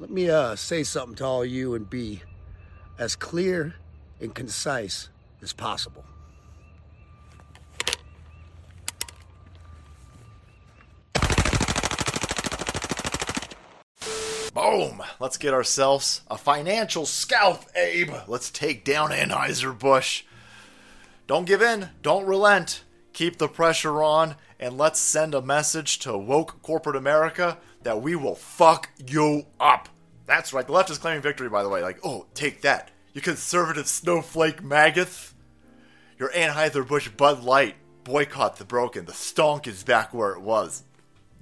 [0.00, 2.22] Let me uh, say something to all you and be
[2.98, 3.74] as clear
[4.18, 5.10] and concise
[5.42, 6.06] as possible.
[14.54, 15.02] Boom!
[15.20, 18.14] Let's get ourselves a financial scalp, Abe.
[18.26, 20.22] Let's take down Anheuser-Busch.
[21.26, 21.90] Don't give in.
[22.00, 22.84] Don't relent.
[23.12, 28.14] Keep the pressure on, and let's send a message to woke corporate America that we
[28.14, 29.88] will fuck you up.
[30.26, 30.66] That's right.
[30.66, 31.82] The left is claiming victory, by the way.
[31.82, 32.90] Like, oh, take that.
[33.14, 35.34] You conservative snowflake maggots.
[36.18, 37.74] Your Anheuser-Busch Bud Light.
[38.04, 39.06] Boycott the broken.
[39.06, 40.84] The stonk is back where it was.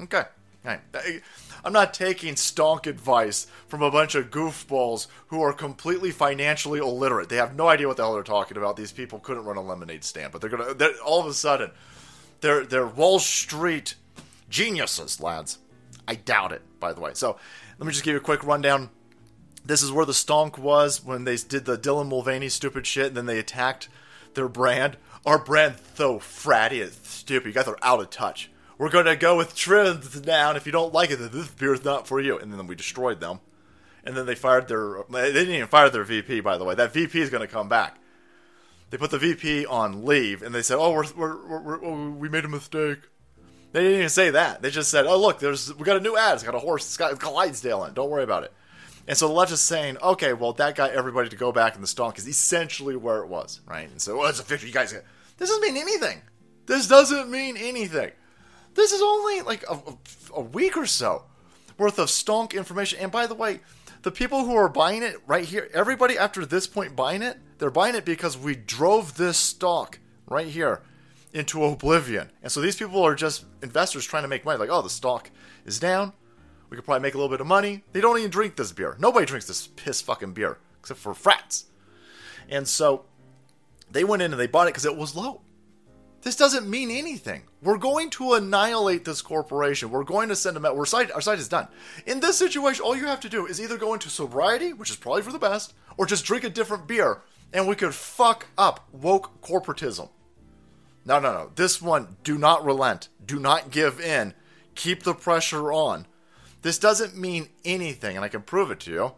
[0.00, 0.24] Okay.
[0.62, 0.80] Right.
[1.64, 7.28] I'm not taking stonk advice from a bunch of goofballs who are completely financially illiterate.
[7.28, 8.76] They have no idea what the hell they're talking about.
[8.76, 10.74] These people couldn't run a lemonade stand, but they're gonna.
[10.74, 11.70] They're, all of a sudden,
[12.40, 13.94] they're they're Wall Street
[14.48, 15.58] geniuses, lads.
[16.08, 17.12] I doubt it, by the way.
[17.14, 17.36] So
[17.78, 18.90] let me just give you a quick rundown.
[19.64, 23.16] This is where the stonk was when they did the Dylan Mulvaney stupid shit, and
[23.16, 23.88] then they attacked
[24.34, 24.96] their brand.
[25.24, 27.48] Our brand so fratty and stupid.
[27.48, 30.66] You guys are out of touch we're going to go with trends now, and if
[30.66, 32.38] you don't like it, then this beer is not for you.
[32.38, 33.40] And then we destroyed them.
[34.04, 35.02] And then they fired their.
[35.10, 36.74] They didn't even fire their VP, by the way.
[36.74, 37.98] That VP is going to come back.
[38.90, 42.10] They put the VP on leave, and they said, "Oh, we're, we're, we're, we're oh,
[42.10, 42.98] we made a mistake."
[43.72, 44.62] They didn't even say that.
[44.62, 46.34] They just said, "Oh, look, there's we got a new ad.
[46.34, 46.84] It's got a horse.
[46.84, 47.94] It's got Clydesdale in.
[47.94, 48.52] Don't worry about it."
[49.08, 51.80] And so the left is saying, "Okay, well, that got everybody to go back in
[51.80, 54.68] the stonk is essentially where it was, right?" And so, well, it's a victory.
[54.68, 55.02] You guys, this
[55.50, 56.22] doesn't mean anything.
[56.66, 58.12] This doesn't mean anything.
[58.74, 59.78] This is only like a,
[60.34, 61.24] a week or so
[61.78, 62.98] worth of stonk information.
[63.00, 63.60] And by the way,
[64.06, 67.72] the people who are buying it right here, everybody after this point buying it, they're
[67.72, 69.98] buying it because we drove this stock
[70.28, 70.80] right here
[71.32, 72.30] into oblivion.
[72.40, 74.60] And so these people are just investors trying to make money.
[74.60, 75.32] Like, oh, the stock
[75.64, 76.12] is down.
[76.70, 77.82] We could probably make a little bit of money.
[77.90, 78.96] They don't even drink this beer.
[79.00, 81.64] Nobody drinks this piss fucking beer except for frats.
[82.48, 83.06] And so
[83.90, 85.40] they went in and they bought it because it was low.
[86.22, 87.44] This doesn't mean anything.
[87.62, 89.90] We're going to annihilate this corporation.
[89.90, 90.76] We're going to send them out.
[90.76, 91.68] We're side, our side is done.
[92.04, 94.96] In this situation, all you have to do is either go into sobriety, which is
[94.96, 97.22] probably for the best, or just drink a different beer,
[97.52, 100.08] and we could fuck up woke corporatism.
[101.04, 101.52] No, no, no.
[101.54, 103.08] This one, do not relent.
[103.24, 104.34] Do not give in.
[104.74, 106.06] Keep the pressure on.
[106.62, 109.12] This doesn't mean anything, and I can prove it to you.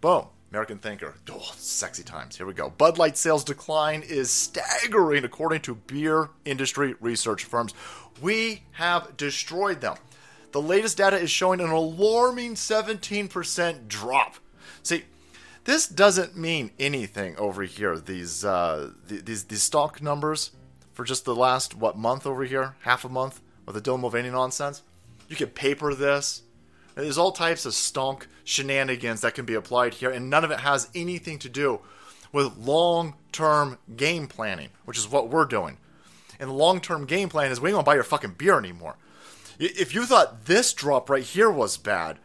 [0.00, 0.26] Boom.
[0.52, 1.14] American Thinker.
[1.30, 2.36] Oh, sexy times.
[2.36, 2.68] Here we go.
[2.68, 7.72] Bud Light sales decline is staggering according to beer industry research firms.
[8.20, 9.96] We have destroyed them.
[10.50, 14.34] The latest data is showing an alarming 17% drop.
[14.82, 15.04] See,
[15.64, 17.98] this doesn't mean anything over here.
[17.98, 20.50] These uh, these these stock numbers
[20.92, 24.28] for just the last what month over here, half a month of the Dylan Mulvaney
[24.28, 24.82] nonsense.
[25.30, 26.42] You can paper this.
[26.94, 30.60] There's all types of stonk shenanigans that can be applied here, and none of it
[30.60, 31.80] has anything to do
[32.32, 35.78] with long term game planning, which is what we're doing.
[36.38, 38.96] And long term game plan is we ain't gonna buy your fucking beer anymore.
[39.58, 42.18] If you thought this drop right here was bad,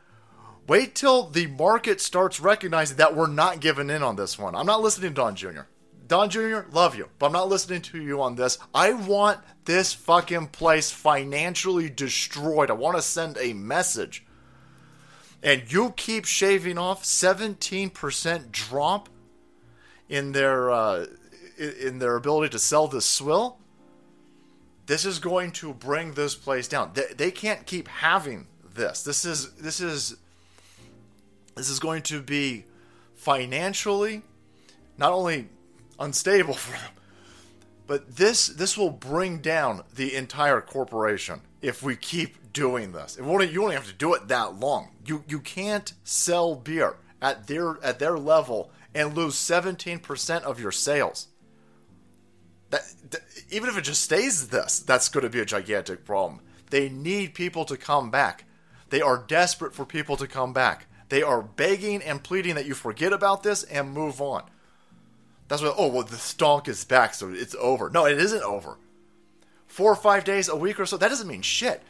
[0.68, 4.56] wait till the market starts recognizing that we're not giving in on this one.
[4.56, 5.62] I'm not listening to Don Jr.
[6.08, 8.58] Don Jr., love you, but I'm not listening to you on this.
[8.74, 12.72] I want this fucking place financially destroyed.
[12.72, 14.26] I want to send a message
[15.44, 19.10] and you keep shaving off 17% drop
[20.10, 21.06] in their uh,
[21.58, 23.58] in their ability to sell this swill,
[24.86, 26.92] this is going to bring this place down.
[26.94, 29.04] They, they can't keep having this.
[29.04, 30.18] This is this is
[31.56, 32.66] this is going to be
[33.16, 34.22] financially
[34.98, 35.50] not only
[36.00, 36.92] unstable for them,
[37.88, 43.18] but this this will bring down the entire corporation if we keep doing this.
[43.18, 44.90] It won't, you won't have to do it that long.
[45.06, 50.72] You you can't sell beer at their at their level and lose 17% of your
[50.72, 51.28] sales.
[52.72, 52.82] That,
[53.12, 53.22] that,
[53.52, 56.42] even if it just stays this, that's going to be a gigantic problem.
[56.72, 58.46] They need people to come back.
[58.90, 60.88] They are desperate for people to come back.
[61.10, 64.44] They are begging and pleading that you forget about this and move on.
[65.48, 67.90] That's what, oh, well, the stonk is back, so it's over.
[67.90, 68.78] No, it isn't over.
[69.66, 71.82] Four or five days, a week or so, that doesn't mean shit.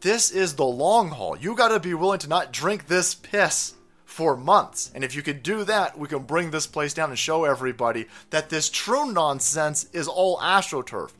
[0.00, 1.36] This is the long haul.
[1.36, 3.74] You got to be willing to not drink this piss
[4.04, 4.90] for months.
[4.94, 8.06] And if you could do that, we can bring this place down and show everybody
[8.30, 11.10] that this true nonsense is all astroturf.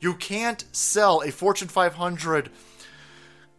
[0.00, 2.50] You can't sell a Fortune 500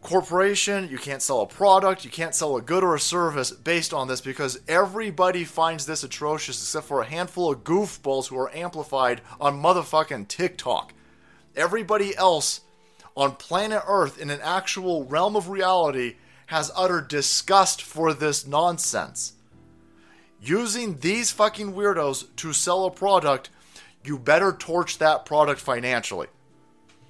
[0.02, 3.92] corporation, you can't sell a product, you can't sell a good or a service based
[3.92, 8.54] on this because everybody finds this atrocious except for a handful of goofballs who are
[8.54, 10.94] amplified on motherfucking TikTok.
[11.54, 12.62] Everybody else
[13.16, 19.34] on planet Earth in an actual realm of reality has utter disgust for this nonsense.
[20.42, 23.50] Using these fucking weirdos to sell a product,
[24.02, 26.28] you better torch that product financially.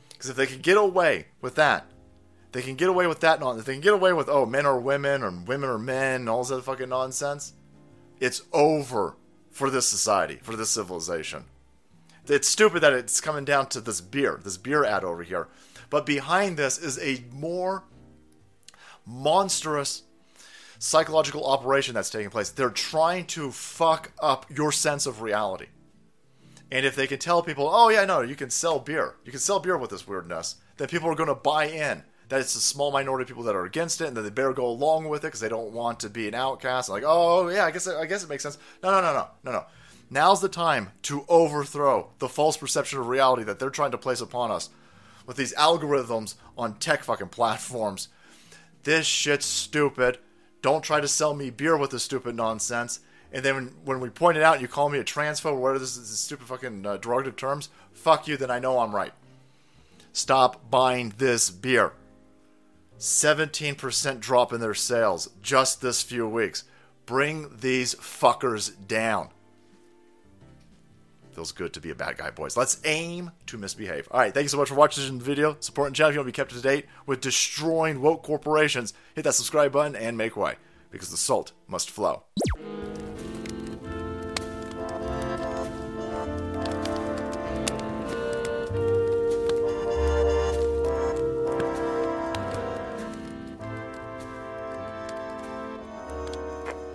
[0.09, 1.87] Because if they can get away with that,
[2.53, 3.67] they can get away with that nonsense.
[3.67, 6.43] They can get away with, oh, men are women or women are men and all
[6.43, 7.53] this other fucking nonsense.
[8.19, 9.17] It's over
[9.51, 11.45] for this society, for this civilization.
[12.27, 15.49] It's stupid that it's coming down to this beer, this beer ad over here.
[15.89, 17.85] But behind this is a more
[19.07, 20.03] monstrous
[20.79, 22.51] psychological operation that's taking place.
[22.51, 25.67] They're trying to fuck up your sense of reality.
[26.71, 29.41] And if they can tell people, oh, yeah, no, you can sell beer, you can
[29.41, 32.61] sell beer with this weirdness, then people are going to buy in that it's a
[32.61, 35.23] small minority of people that are against it, and that they better go along with
[35.23, 36.89] it because they don't want to be an outcast.
[36.89, 38.57] Like, oh yeah, I guess I guess it makes sense.
[38.83, 39.65] No, no, no, no, no, no.
[40.13, 44.21] Now's the time to overthrow the false perception of reality that they're trying to place
[44.21, 44.71] upon us
[45.27, 48.09] with these algorithms on tech fucking platforms.
[48.83, 50.19] This shit's stupid.
[50.63, 53.01] Don't try to sell me beer with this stupid nonsense.
[53.33, 55.79] And then when, when we point it out, you call me a transphobe or whatever
[55.79, 57.69] this is, stupid fucking uh, derogative terms.
[57.93, 59.13] Fuck you, then I know I'm right.
[60.13, 61.93] Stop buying this beer.
[63.01, 66.65] 17% drop in their sales just this few weeks.
[67.07, 69.31] Bring these fuckers down.
[71.33, 72.59] Feels good to be a bad guy, boys.
[72.59, 74.07] Let's aim to misbehave.
[74.11, 75.57] All right, thank you so much for watching the video.
[75.61, 78.23] Supporting the channel if you want to be kept up to date with destroying woke
[78.23, 78.93] corporations.
[79.15, 80.57] Hit that subscribe button and make way
[80.91, 82.25] because the salt must flow.